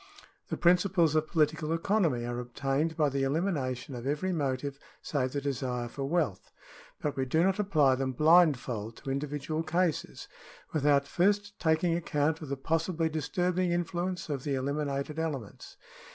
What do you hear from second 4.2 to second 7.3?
motive save the desire for wealth; but we